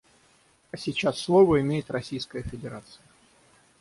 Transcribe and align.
А 0.71 0.77
сейчас 0.77 1.19
слово 1.19 1.61
имеет 1.61 1.91
Российская 1.91 2.41
Федерация. 2.41 3.03